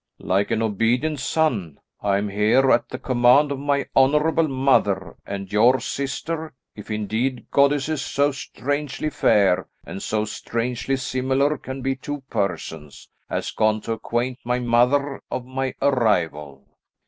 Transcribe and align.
"Like 0.23 0.49
an 0.49 0.63
obedient 0.63 1.19
son, 1.19 1.79
I 2.01 2.17
am 2.17 2.27
here 2.29 2.71
at 2.71 2.89
the 2.89 2.97
command 2.97 3.51
of 3.51 3.59
my 3.59 3.85
honourable 3.95 4.47
mother; 4.47 5.15
and 5.27 5.53
your 5.53 5.79
sister 5.79 6.55
if 6.75 6.89
indeed 6.89 7.45
goddesses 7.51 8.01
so 8.01 8.31
strangely 8.31 9.11
fair, 9.11 9.67
and 9.85 10.01
so 10.01 10.25
strangely 10.25 10.95
similar 10.97 11.55
can 11.55 11.83
be 11.83 11.95
two 11.95 12.21
persons 12.31 13.09
has 13.29 13.51
gone 13.51 13.79
to 13.81 13.91
acquaint 13.91 14.39
my 14.43 14.57
mother 14.57 15.21
of 15.29 15.45
my 15.45 15.75
arrival." 15.83 16.63